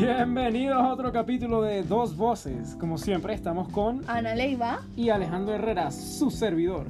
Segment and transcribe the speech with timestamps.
[0.00, 2.74] Bienvenidos a otro capítulo de Dos Voces.
[2.76, 6.86] Como siempre, estamos con Ana Leiva y Alejandro Herrera, su servidor.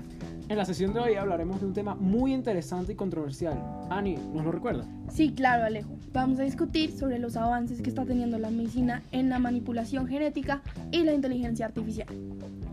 [0.48, 3.60] En la sesión de hoy hablaremos de un tema muy interesante y controversial.
[3.90, 4.84] Ani, ¿nos lo recuerda?
[5.08, 5.90] Sí, claro, Alejo.
[6.12, 10.62] Vamos a discutir sobre los avances que está teniendo la medicina en la manipulación genética
[10.92, 12.06] y la inteligencia artificial.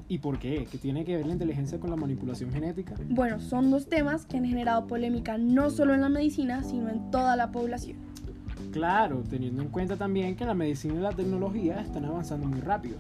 [0.07, 0.67] ¿Y por qué?
[0.71, 2.93] ¿Qué tiene que ver la inteligencia con la manipulación genética?
[3.09, 7.09] Bueno, son dos temas que han generado polémica no solo en la medicina, sino en
[7.09, 8.06] toda la población.
[8.77, 12.95] Claro, teniendo en cuenta también que la medicina y la tecnología están avanzando muy rápido.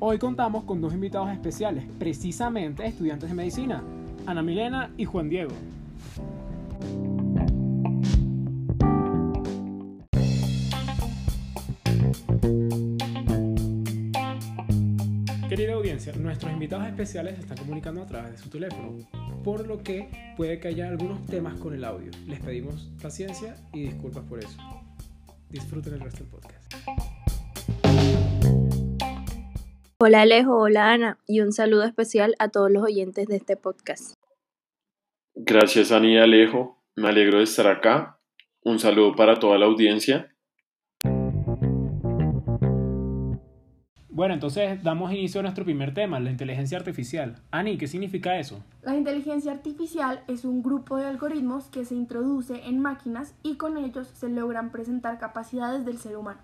[0.00, 3.84] Hoy contamos con dos invitados especiales, precisamente estudiantes de medicina,
[4.26, 5.52] Ana Milena y Juan Diego.
[15.48, 18.94] Querida audiencia, nuestros invitados especiales se están comunicando a través de su teléfono,
[19.44, 22.10] por lo que puede que haya algunos temas con el audio.
[22.26, 24.58] Les pedimos paciencia y disculpas por eso.
[25.54, 26.74] Disfruten el resto del podcast.
[29.98, 34.14] Hola Alejo, hola Ana y un saludo especial a todos los oyentes de este podcast.
[35.36, 38.18] Gracias Ani y Alejo, me alegro de estar acá.
[38.64, 40.33] Un saludo para toda la audiencia.
[44.14, 47.34] Bueno, entonces damos inicio a nuestro primer tema, la inteligencia artificial.
[47.50, 48.62] Ani, ¿qué significa eso?
[48.82, 53.76] La inteligencia artificial es un grupo de algoritmos que se introduce en máquinas y con
[53.76, 56.38] ellos se logran presentar capacidades del ser humano.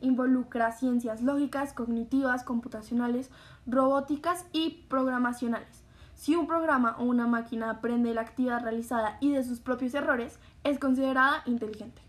[0.00, 3.30] Involucra ciencias lógicas, cognitivas, computacionales,
[3.66, 5.84] robóticas y programacionales.
[6.16, 10.40] Si un programa o una máquina aprende la actividad realizada y de sus propios errores,
[10.64, 12.02] es considerada inteligente.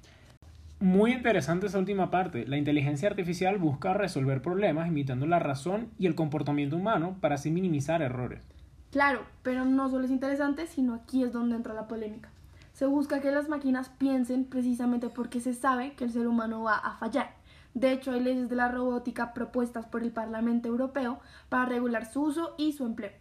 [0.84, 2.46] Muy interesante esa última parte.
[2.46, 7.52] La inteligencia artificial busca resolver problemas imitando la razón y el comportamiento humano para así
[7.52, 8.44] minimizar errores.
[8.92, 12.28] Claro, pero no solo es interesante, sino aquí es donde entra la polémica.
[12.74, 16.76] Se busca que las máquinas piensen precisamente porque se sabe que el ser humano va
[16.76, 17.30] a fallar.
[17.74, 22.24] De hecho, hay leyes de la robótica propuestas por el Parlamento Europeo para regular su
[22.24, 23.14] uso y su empleo.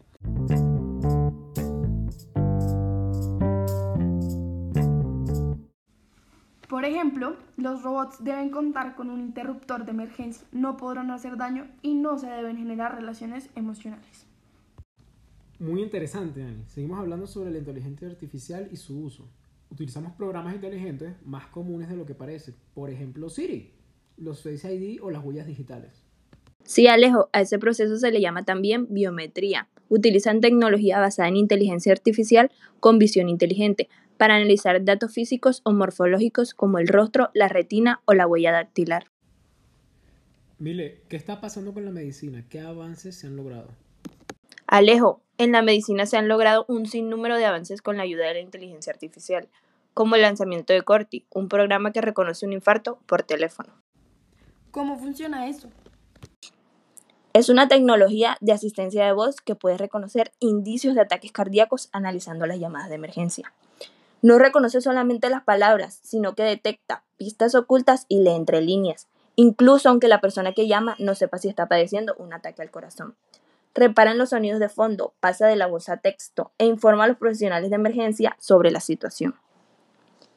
[6.82, 11.68] Por ejemplo, los robots deben contar con un interruptor de emergencia, no podrán hacer daño
[11.80, 14.26] y no se deben generar relaciones emocionales.
[15.60, 16.64] Muy interesante, Ani.
[16.66, 19.28] Seguimos hablando sobre la inteligencia artificial y su uso.
[19.70, 22.52] Utilizamos programas inteligentes más comunes de lo que parece.
[22.74, 23.70] Por ejemplo, Siri,
[24.16, 26.02] los Face ID o las huellas digitales.
[26.64, 29.68] Sí, Alejo, a ese proceso se le llama también biometría.
[29.88, 32.50] Utilizan tecnología basada en inteligencia artificial
[32.80, 33.88] con visión inteligente
[34.22, 39.06] para analizar datos físicos o morfológicos como el rostro, la retina o la huella dactilar.
[40.60, 42.44] Mile, ¿qué está pasando con la medicina?
[42.48, 43.66] ¿Qué avances se han logrado?
[44.68, 48.34] Alejo, en la medicina se han logrado un sinnúmero de avances con la ayuda de
[48.34, 49.48] la inteligencia artificial,
[49.92, 53.72] como el lanzamiento de Corti, un programa que reconoce un infarto por teléfono.
[54.70, 55.68] ¿Cómo funciona eso?
[57.32, 62.46] Es una tecnología de asistencia de voz que puede reconocer indicios de ataques cardíacos analizando
[62.46, 63.52] las llamadas de emergencia.
[64.22, 69.88] No reconoce solamente las palabras, sino que detecta pistas ocultas y lee entre líneas, incluso
[69.88, 73.16] aunque la persona que llama no sepa si está padeciendo un ataque al corazón.
[73.74, 77.08] Repara en los sonidos de fondo, pasa de la voz a texto e informa a
[77.08, 79.34] los profesionales de emergencia sobre la situación.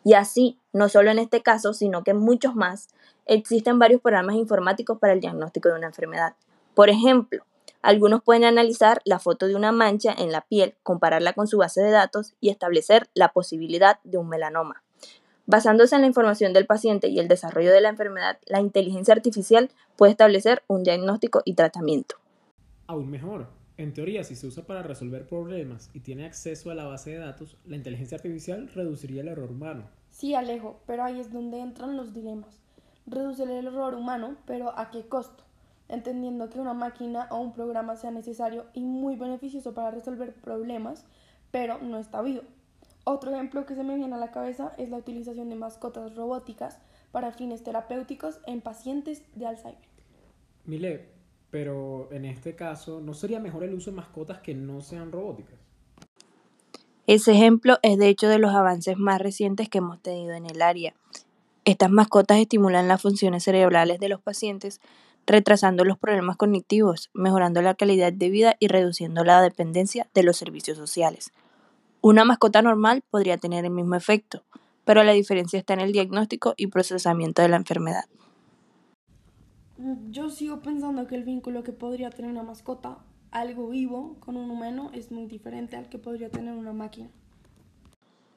[0.03, 2.87] Y así, no solo en este caso, sino que en muchos más,
[3.25, 6.35] existen varios programas informáticos para el diagnóstico de una enfermedad.
[6.73, 7.45] Por ejemplo,
[7.85, 11.83] algunos pueden analizar la foto de una mancha en la piel, compararla con su base
[11.83, 14.83] de datos y establecer la posibilidad de un melanoma.
[15.45, 19.69] Basándose en la información del paciente y el desarrollo de la enfermedad, la inteligencia artificial
[19.95, 22.15] puede establecer un diagnóstico y tratamiento.
[22.87, 26.85] Aún mejor, en teoría, si se usa para resolver problemas y tiene acceso a la
[26.85, 29.87] base de datos, la inteligencia artificial reduciría el error humano.
[30.09, 32.57] Sí, Alejo, pero ahí es donde entran los dilemas.
[33.05, 35.44] Reducir el error humano, pero ¿a qué costo?
[35.87, 41.05] Entendiendo que una máquina o un programa sea necesario y muy beneficioso para resolver problemas,
[41.51, 42.41] pero no está vivo.
[43.03, 46.79] Otro ejemplo que se me viene a la cabeza es la utilización de mascotas robóticas
[47.11, 49.87] para fines terapéuticos en pacientes de Alzheimer.
[50.65, 51.09] Mile,
[51.51, 55.59] pero en este caso, ¿no sería mejor el uso de mascotas que no sean robóticas?
[57.07, 60.63] Ese ejemplo es de hecho de los avances más recientes que hemos tenido en el
[60.63, 60.95] área.
[61.63, 64.81] Estas mascotas estimulan las funciones cerebrales de los pacientes
[65.27, 70.37] retrasando los problemas cognitivos, mejorando la calidad de vida y reduciendo la dependencia de los
[70.37, 71.31] servicios sociales.
[72.01, 74.43] Una mascota normal podría tener el mismo efecto,
[74.83, 78.05] pero la diferencia está en el diagnóstico y procesamiento de la enfermedad.
[80.09, 82.99] Yo sigo pensando que el vínculo que podría tener una mascota,
[83.31, 87.09] algo vivo, con un humano, es muy diferente al que podría tener una máquina.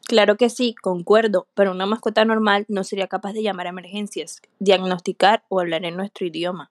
[0.09, 4.41] Claro que sí, concuerdo, pero una mascota normal no sería capaz de llamar a emergencias,
[4.59, 6.71] diagnosticar o hablar en nuestro idioma.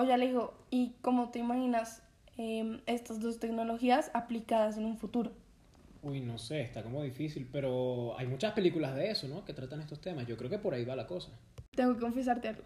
[0.00, 2.02] Oye Alejo, ¿y cómo te imaginas
[2.38, 5.30] em, estas dos tecnologías aplicadas en un futuro?
[6.02, 9.44] Uy, no sé, está como difícil, pero hay muchas películas de eso, ¿no?
[9.44, 10.26] Que tratan estos temas.
[10.26, 11.32] Yo creo que por ahí va la cosa.
[11.72, 12.62] Tengo que confesarte algo.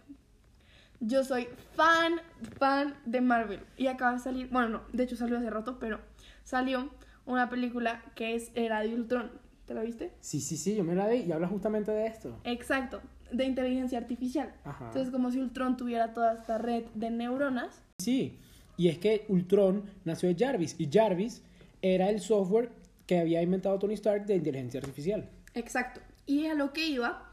[1.00, 2.20] Yo soy fan,
[2.56, 3.64] fan de Marvel.
[3.76, 5.98] Y acaba de salir, bueno, no, de hecho salió hace rato, pero
[6.44, 6.88] salió
[7.26, 9.32] una película que es Era de Ultron.
[9.66, 10.12] ¿Te la viste?
[10.20, 12.38] Sí, sí, sí, yo me la vi y habla justamente de esto.
[12.44, 13.02] Exacto,
[13.36, 14.54] de inteligencia artificial.
[14.64, 14.86] Ajá.
[14.86, 17.82] Entonces, como si Ultron tuviera toda esta red de neuronas.
[17.98, 18.38] Sí,
[18.76, 21.42] y es que Ultron nació de Jarvis y Jarvis
[21.82, 22.70] era el software
[23.06, 25.28] que había inventado Tony Stark de inteligencia artificial.
[25.54, 26.00] Exacto.
[26.26, 27.30] Y a lo que iba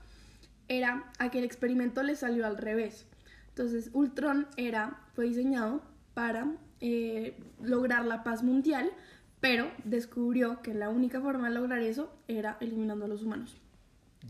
[0.68, 3.06] era a que el experimento le salió al revés.
[3.50, 5.81] Entonces, Ultron era, fue diseñado
[6.13, 8.92] para eh, lograr la paz mundial,
[9.39, 13.57] pero descubrió que la única forma de lograr eso era eliminando a los humanos.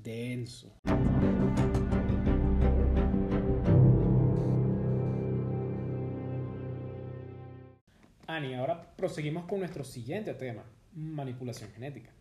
[0.03, 0.71] Denso.
[8.31, 10.63] Ani, ahora proseguimos con nuestro siguiente tema,
[10.93, 12.11] manipulación genética.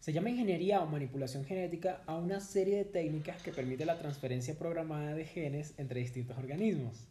[0.00, 4.58] Se llama ingeniería o manipulación genética a una serie de técnicas que permite la transferencia
[4.58, 7.06] programada de genes entre distintos organismos.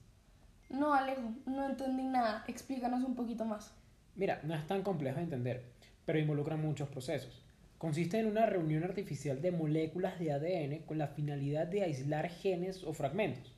[0.72, 2.44] No, Alejo, no entendí nada.
[2.48, 3.72] Explícanos un poquito más.
[4.16, 5.66] Mira, no es tan complejo de entender,
[6.04, 7.46] pero involucra muchos procesos.
[7.78, 12.84] Consiste en una reunión artificial de moléculas de ADN con la finalidad de aislar genes
[12.84, 13.54] o fragmentos,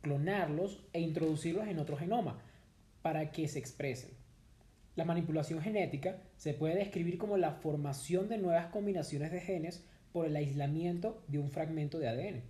[0.00, 2.41] clonarlos e introducirlos en otro genoma
[3.02, 4.10] para que se expresen.
[4.94, 10.26] La manipulación genética se puede describir como la formación de nuevas combinaciones de genes por
[10.26, 12.42] el aislamiento de un fragmento de ADN,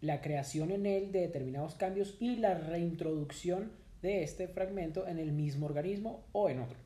[0.00, 3.72] la creación en él de determinados cambios y la reintroducción
[4.02, 6.78] de este fragmento en el mismo organismo o en otro.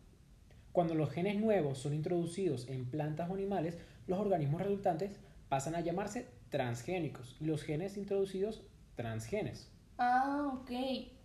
[0.72, 5.12] Cuando los genes nuevos son introducidos en plantas o animales, los organismos resultantes
[5.48, 8.62] pasan a llamarse transgénicos y los genes introducidos
[8.96, 9.71] transgenes.
[9.98, 10.70] Ah, ok.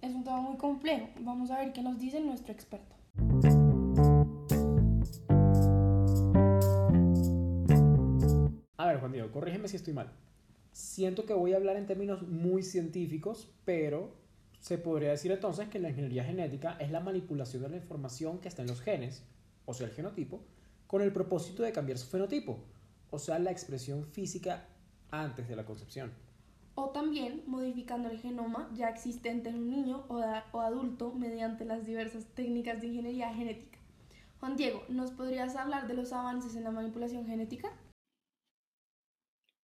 [0.02, 1.10] Es un tema muy complejo.
[1.19, 2.96] Vamos a ver qué nos dice nuestro experto.
[8.78, 10.12] A ver, Juan Diego, corrígeme si estoy mal.
[10.72, 14.16] Siento que voy a hablar en términos muy científicos, pero
[14.60, 18.48] se podría decir entonces que la ingeniería genética es la manipulación de la información que
[18.48, 19.24] está en los genes,
[19.66, 20.42] o sea, el genotipo,
[20.86, 22.64] con el propósito de cambiar su fenotipo,
[23.10, 24.66] o sea, la expresión física
[25.10, 26.12] antes de la concepción.
[26.80, 30.22] O también modificando el genoma ya existente en un niño o,
[30.62, 33.80] adulto mediante las diversas técnicas de ingeniería genética.
[34.40, 37.76] Juan Diego, ¿nos podrías hablar de los avances en la manipulación genética?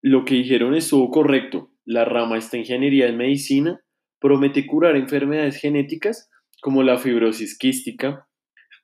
[0.02, 1.70] Lo que dijeron estuvo correcto.
[1.84, 3.82] La rama esta ingeniería en medicina
[4.20, 6.30] promete curar enfermedades genéticas
[6.62, 8.30] como la fibrosis quística,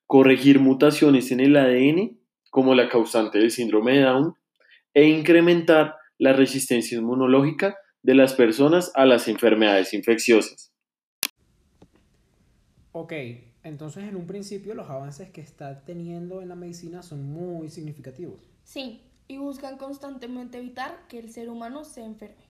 [0.06, 2.20] corregir mutaciones en el ADN
[2.52, 4.34] como la causante del síndrome de Down
[4.94, 10.74] e incrementar la resistencia inmunológica de las personas a las enfermedades infecciosas.
[12.94, 13.12] Ok,
[13.64, 18.50] entonces en un principio los avances que está teniendo en la medicina son muy significativos.
[18.64, 22.48] Sí, y buscan constantemente evitar que el ser humano se enferme.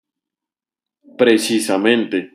[1.17, 2.31] Precisamente,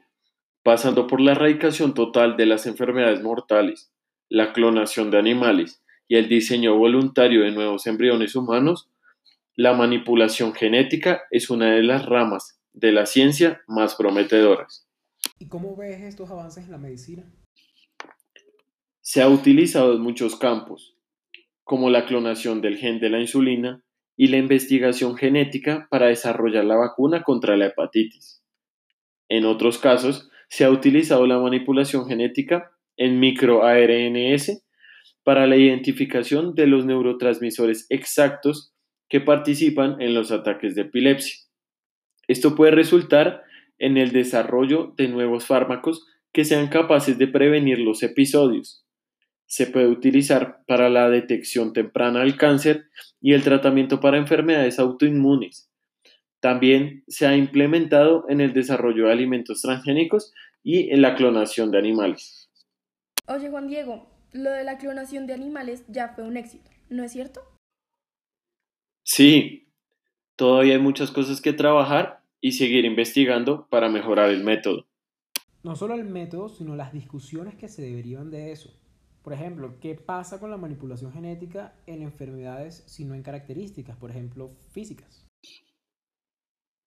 [0.63, 3.95] pasando por la erradicación total de las enfermedades mortales,
[4.29, 8.91] la clonación de animales y el diseño voluntario de nuevos embriones humanos,
[9.55, 14.87] la manipulación genética es una de las ramas de la ciencia más prometedoras.
[15.39, 17.25] ¿Y cómo ves estos avances en la medicina?
[19.01, 20.95] Se ha utilizado en muchos campos,
[21.65, 23.83] como la clonación del gen de la insulina
[24.17, 28.43] y la investigación genética para desarrollar la vacuna contra la hepatitis.
[29.29, 34.63] En otros casos, se ha utilizado la manipulación genética en microARNS
[35.25, 38.75] para la identificación de los neurotransmisores exactos
[39.09, 41.46] que participan en los ataques de epilepsia.
[42.29, 43.45] Esto puede resultar
[43.79, 48.85] en el desarrollo de nuevos fármacos que sean capaces de prevenir los episodios.
[49.47, 52.87] Se puede utilizar para la detección temprana del cáncer
[53.21, 55.71] y el tratamiento para enfermedades autoinmunes.
[56.41, 61.79] También se ha implementado en el desarrollo de alimentos transgénicos y en la clonación de
[61.79, 62.51] animales.
[63.29, 67.13] Oye Juan Diego, lo de la clonación de animales ya fue un éxito, ¿no es
[67.13, 67.41] cierto?
[69.05, 69.66] Sí,
[70.37, 74.87] todavía hay muchas cosas que trabajar y seguir investigando para mejorar el método.
[75.63, 78.73] No solo el método, sino las discusiones que se derivan de eso.
[79.23, 84.11] Por ejemplo, ¿qué pasa con la manipulación genética en enfermedades si no en características, por
[84.11, 85.27] ejemplo, físicas?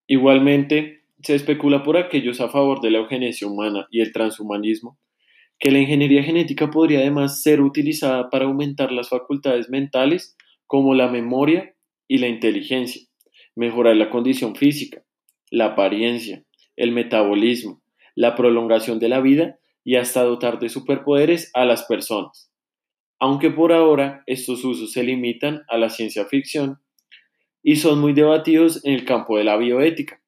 [0.08, 4.98] Igualmente, se especula por aquellos a favor de la eugenesia humana y el transhumanismo
[5.60, 11.10] que la ingeniería genética podría además ser utilizada para aumentar las facultades mentales como la
[11.10, 11.76] memoria
[12.08, 13.02] y la inteligencia,
[13.56, 15.04] mejorar la condición física,
[15.52, 16.44] la apariencia,
[16.76, 17.82] el metabolismo,
[18.16, 22.52] la prolongación de la vida y hasta dotar de superpoderes a las personas.
[23.20, 26.80] Aunque por ahora estos usos se limitan a la ciencia ficción
[27.62, 30.22] y son muy debatidos en el campo de la bioética.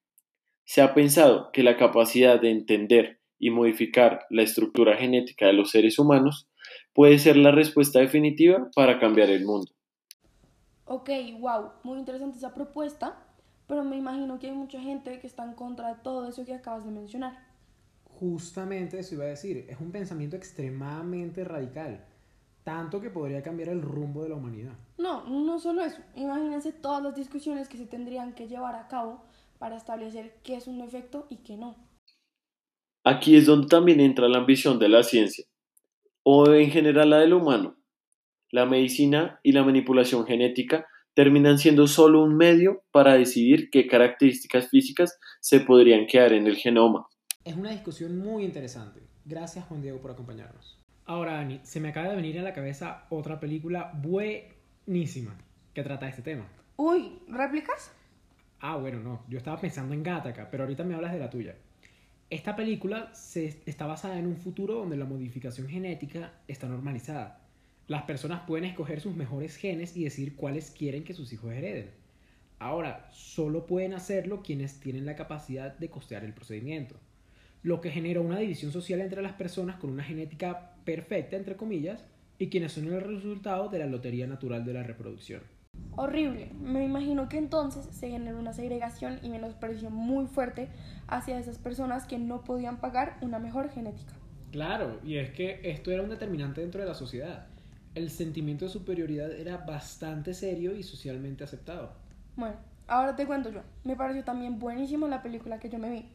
[0.65, 5.71] Se ha pensado que la capacidad de entender y modificar la estructura genética de los
[5.71, 6.47] seres humanos
[6.93, 9.71] puede ser la respuesta definitiva para cambiar el mundo.
[10.93, 13.15] Ok, wow, muy interesante esa propuesta,
[13.65, 16.53] pero me imagino que hay mucha gente que está en contra de todo eso que
[16.53, 17.47] acabas de mencionar.
[18.19, 22.03] Justamente eso iba a decir, es un pensamiento extremadamente radical,
[22.65, 24.73] tanto que podría cambiar el rumbo de la humanidad.
[24.97, 29.21] No, no solo eso, imagínense todas las discusiones que se tendrían que llevar a cabo
[29.59, 31.77] para establecer qué es un efecto y qué no.
[33.05, 35.45] Aquí es donde también entra la ambición de la ciencia,
[36.23, 37.80] o en general la del humano.
[38.51, 44.69] La medicina y la manipulación genética terminan siendo solo un medio para decidir qué características
[44.69, 47.07] físicas se podrían quedar en el genoma.
[47.45, 49.01] Es una discusión muy interesante.
[49.23, 50.77] Gracias Juan Diego por acompañarnos.
[51.05, 55.37] Ahora, Ani, se me acaba de venir a la cabeza otra película buenísima
[55.73, 56.47] que trata este tema.
[56.75, 57.93] Uy, ¿réplicas?
[58.59, 59.23] Ah, bueno, no.
[59.27, 61.55] Yo estaba pensando en Gattaca, pero ahorita me hablas de la tuya.
[62.29, 67.40] Esta película se, está basada en un futuro donde la modificación genética está normalizada.
[67.87, 71.91] Las personas pueden escoger sus mejores genes y decir cuáles quieren que sus hijos hereden.
[72.59, 76.95] Ahora, solo pueden hacerlo quienes tienen la capacidad de costear el procedimiento,
[77.63, 82.03] lo que genera una división social entre las personas con una genética perfecta, entre comillas,
[82.37, 85.41] y quienes son el resultado de la lotería natural de la reproducción.
[85.95, 86.51] Horrible.
[86.61, 90.69] Me imagino que entonces se generó una segregación y menosprecio muy fuerte
[91.07, 94.13] hacia esas personas que no podían pagar una mejor genética.
[94.51, 97.47] Claro, y es que esto era un determinante dentro de la sociedad.
[97.93, 101.91] El sentimiento de superioridad era bastante serio y socialmente aceptado.
[102.37, 102.55] Bueno,
[102.87, 103.61] ahora te cuento yo.
[103.83, 106.09] Me pareció también buenísimo la película que yo me vi.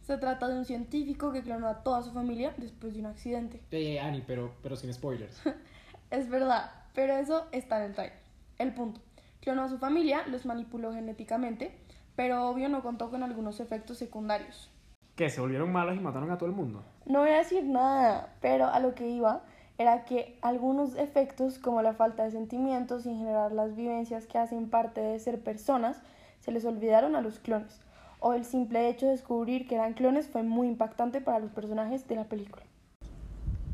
[0.00, 3.60] Se trata de un científico que clonó a toda su familia después de un accidente.
[3.70, 5.40] Eh, Annie, pero, pero sin spoilers.
[6.10, 8.18] es verdad, pero eso está en el trailer.
[8.58, 9.00] El punto.
[9.40, 11.70] Clonó a su familia, los manipuló genéticamente,
[12.16, 14.70] pero obvio no contó con algunos efectos secundarios.
[15.14, 16.82] ¿Que se volvieron malos y mataron a todo el mundo?
[17.06, 19.44] No voy a decir nada, pero a lo que iba
[19.78, 24.38] era que algunos efectos como la falta de sentimientos y en general las vivencias que
[24.38, 26.00] hacen parte de ser personas
[26.40, 27.80] se les olvidaron a los clones.
[28.20, 32.06] O el simple hecho de descubrir que eran clones fue muy impactante para los personajes
[32.06, 32.64] de la película.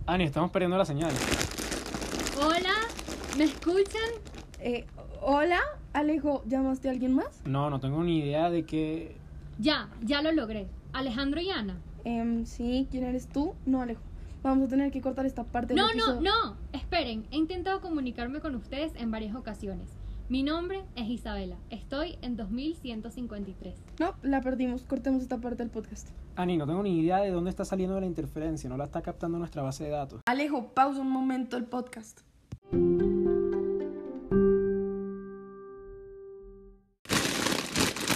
[0.06, 1.12] Ani, estamos perdiendo la señal.
[2.42, 2.74] Hola,
[3.36, 4.10] ¿me escuchan?
[4.60, 4.86] Eh,
[5.20, 5.60] hola,
[5.92, 7.42] Alejo, ¿llamaste a alguien más?
[7.44, 9.16] No, no tengo ni idea de qué...
[9.58, 10.66] Ya, ya lo logré.
[10.92, 11.76] Alejandro y Ana.
[12.04, 13.54] Em, sí, ¿quién eres tú?
[13.66, 14.00] No, Alejo.
[14.42, 16.56] Vamos a tener que cortar esta parte No, del no, no.
[16.72, 19.88] Esperen, he intentado comunicarme con ustedes en varias ocasiones.
[20.28, 21.56] Mi nombre es Isabela.
[21.70, 23.74] Estoy en 2153.
[23.98, 24.82] No, la perdimos.
[24.84, 26.08] Cortemos esta parte del podcast.
[26.36, 28.68] Ani, no tengo ni idea de dónde está saliendo la interferencia.
[28.68, 30.20] No la está captando nuestra base de datos.
[30.26, 32.20] Alejo, pausa un momento el podcast.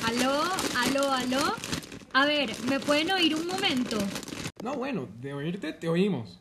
[0.07, 0.43] Aló,
[0.85, 1.55] aló, aló.
[2.13, 3.97] A ver, ¿me pueden oír un momento?
[4.63, 6.41] No, bueno, de oírte te oímos.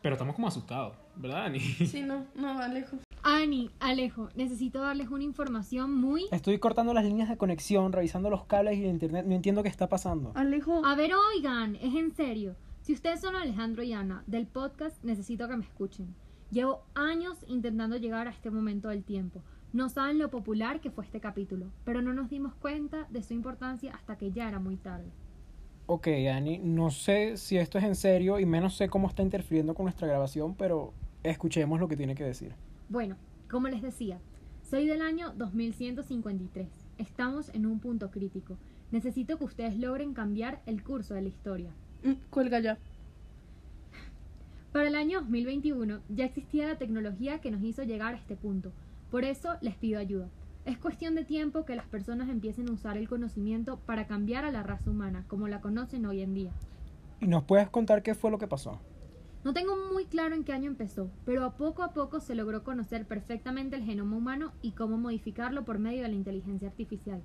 [0.00, 1.58] Pero estamos como asustados, ¿verdad, Ani?
[1.90, 2.96] Sí, no, no, Alejo.
[3.24, 6.26] Ani, Alejo, necesito darles una información muy...
[6.30, 9.26] Estoy cortando las líneas de conexión, revisando los cables y el internet.
[9.26, 10.30] No entiendo qué está pasando.
[10.36, 10.86] Alejo.
[10.86, 12.54] A ver, oigan, es en serio.
[12.82, 16.14] Si ustedes son Alejandro y Ana del podcast, necesito que me escuchen.
[16.52, 19.42] Llevo años intentando llegar a este momento del tiempo.
[19.72, 23.34] No saben lo popular que fue este capítulo, pero no nos dimos cuenta de su
[23.34, 25.10] importancia hasta que ya era muy tarde.
[25.90, 29.72] Ok, Ani, no sé si esto es en serio y menos sé cómo está interfiriendo
[29.72, 30.92] con nuestra grabación, pero
[31.22, 32.52] escuchemos lo que tiene que decir.
[32.90, 33.16] Bueno,
[33.50, 34.20] como les decía,
[34.68, 36.68] soy del año 2153.
[36.98, 38.58] Estamos en un punto crítico.
[38.90, 41.70] Necesito que ustedes logren cambiar el curso de la historia.
[42.04, 42.76] Mm, Cuelga ya.
[44.72, 48.72] Para el año 2021 ya existía la tecnología que nos hizo llegar a este punto.
[49.10, 50.28] Por eso les pido ayuda.
[50.64, 54.50] Es cuestión de tiempo que las personas empiecen a usar el conocimiento para cambiar a
[54.50, 56.52] la raza humana como la conocen hoy en día.
[57.20, 58.80] ¿Y nos puedes contar qué fue lo que pasó?
[59.44, 62.64] No tengo muy claro en qué año empezó, pero a poco a poco se logró
[62.64, 67.22] conocer perfectamente el genoma humano y cómo modificarlo por medio de la inteligencia artificial.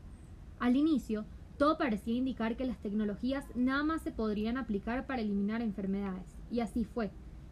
[0.59, 1.25] Al inicio,
[1.57, 6.61] todo parecía indicar que las tecnologías nada más se podrían aplicar para eliminar enfermedades, y
[6.61, 7.11] así fue.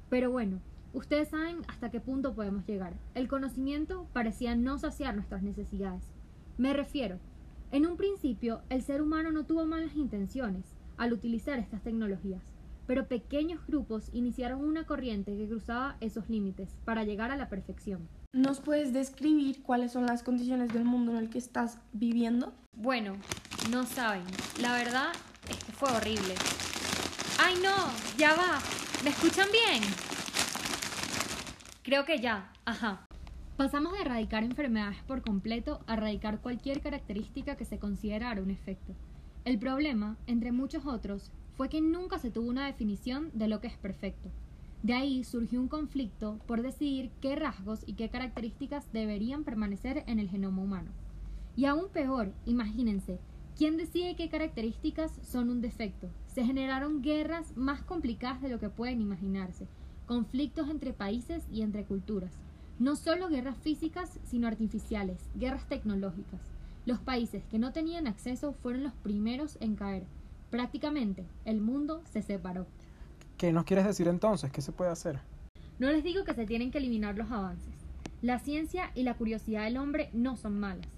[0.09, 0.59] Pero bueno,
[0.93, 2.93] ustedes saben hasta qué punto podemos llegar.
[3.13, 6.03] El conocimiento parecía no saciar nuestras necesidades.
[6.57, 7.17] Me refiero,
[7.71, 10.65] en un principio el ser humano no tuvo malas intenciones
[10.98, 12.43] al utilizar estas tecnologías,
[12.86, 18.07] pero pequeños grupos iniciaron una corriente que cruzaba esos límites para llegar a la perfección.
[18.33, 22.53] ¿Nos puedes describir cuáles son las condiciones del mundo en el que estás viviendo?
[22.75, 23.13] Bueno,
[23.71, 24.24] no saben.
[24.62, 25.12] La verdad
[25.50, 26.36] es que fue horrible.
[27.43, 27.75] ¡Ay no!
[28.17, 28.60] ¡Ya va!
[29.03, 30.10] ¿Me escuchan bien?
[31.83, 32.53] Creo que ya.
[32.63, 33.07] Ajá.
[33.57, 38.93] Pasamos de erradicar enfermedades por completo a erradicar cualquier característica que se considerara un efecto.
[39.45, 43.67] El problema, entre muchos otros, fue que nunca se tuvo una definición de lo que
[43.67, 44.29] es perfecto.
[44.83, 50.19] De ahí surgió un conflicto por decidir qué rasgos y qué características deberían permanecer en
[50.19, 50.91] el genoma humano.
[51.55, 53.19] Y aún peor, imagínense,
[53.57, 56.09] ¿quién decide qué características son un defecto?
[56.27, 59.67] Se generaron guerras más complicadas de lo que pueden imaginarse,
[60.11, 62.33] conflictos entre países y entre culturas.
[62.79, 66.41] No solo guerras físicas, sino artificiales, guerras tecnológicas.
[66.85, 70.03] Los países que no tenían acceso fueron los primeros en caer.
[70.49, 72.67] Prácticamente, el mundo se separó.
[73.37, 74.51] ¿Qué nos quieres decir entonces?
[74.51, 75.21] ¿Qué se puede hacer?
[75.79, 77.73] No les digo que se tienen que eliminar los avances.
[78.21, 80.89] La ciencia y la curiosidad del hombre no son malas.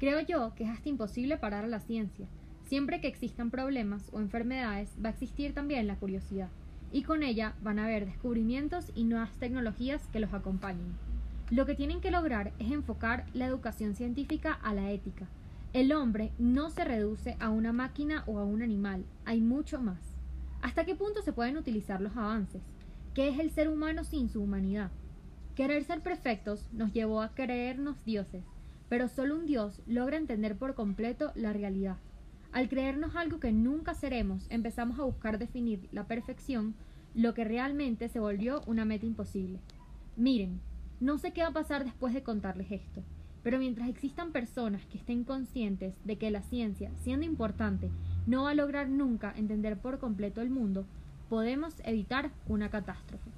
[0.00, 2.26] Creo yo que es hasta imposible parar a la ciencia.
[2.64, 6.48] Siempre que existan problemas o enfermedades, va a existir también la curiosidad.
[6.92, 10.92] Y con ella van a haber descubrimientos y nuevas tecnologías que los acompañen.
[11.50, 15.26] Lo que tienen que lograr es enfocar la educación científica a la ética.
[15.72, 20.00] El hombre no se reduce a una máquina o a un animal, hay mucho más.
[20.60, 22.62] ¿Hasta qué punto se pueden utilizar los avances?
[23.14, 24.90] ¿Qué es el ser humano sin su humanidad?
[25.54, 28.44] Querer ser perfectos nos llevó a creernos dioses,
[28.88, 31.96] pero solo un dios logra entender por completo la realidad.
[32.52, 36.74] Al creernos algo que nunca seremos, empezamos a buscar definir la perfección,
[37.14, 39.58] lo que realmente se volvió una meta imposible.
[40.16, 40.60] Miren,
[41.00, 43.02] no sé qué va a pasar después de contarles esto,
[43.42, 47.90] pero mientras existan personas que estén conscientes de que la ciencia, siendo importante,
[48.26, 50.84] no va a lograr nunca entender por completo el mundo,
[51.30, 53.30] podemos evitar una catástrofe.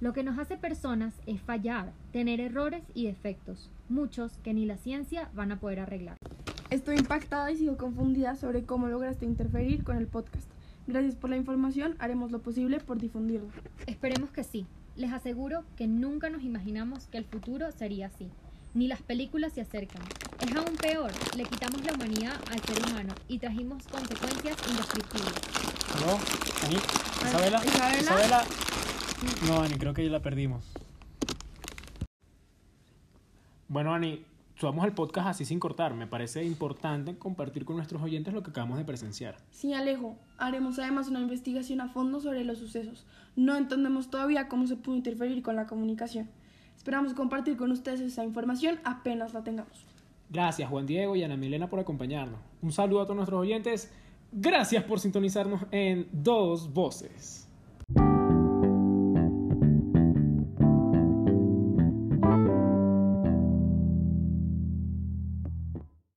[0.00, 4.76] Lo que nos hace personas es fallar, tener errores y defectos, muchos que ni la
[4.76, 6.16] ciencia van a poder arreglar.
[6.74, 10.48] Estoy impactada y sigo confundida sobre cómo lograste interferir con el podcast.
[10.88, 13.46] Gracias por la información, haremos lo posible por difundirlo.
[13.86, 14.66] Esperemos que sí.
[14.96, 18.28] Les aseguro que nunca nos imaginamos que el futuro sería así.
[18.74, 20.02] Ni las películas se acercan.
[20.40, 25.32] Es aún peor, le quitamos la humanidad al ser humano y trajimos consecuencias indescriptibles.
[25.96, 26.18] ¿Aló?
[26.64, 26.76] ¿Ani?
[27.28, 27.64] ¿Isabela?
[27.64, 28.00] ¿Isabela?
[28.00, 28.44] ¿Isabela?
[29.46, 30.72] No, Ani, creo que ya la perdimos.
[33.68, 34.24] Bueno, Ani,
[34.64, 35.92] subamos el podcast así sin cortar.
[35.92, 39.36] Me parece importante compartir con nuestros oyentes lo que acabamos de presenciar.
[39.50, 43.04] Sí, Alejo, haremos además una investigación a fondo sobre los sucesos.
[43.36, 46.30] No entendemos todavía cómo se pudo interferir con la comunicación.
[46.78, 49.84] Esperamos compartir con ustedes esa información apenas la tengamos.
[50.30, 52.40] Gracias Juan Diego y Ana Milena por acompañarnos.
[52.62, 53.92] Un saludo a todos nuestros oyentes.
[54.32, 57.43] Gracias por sintonizarnos en Dos Voces.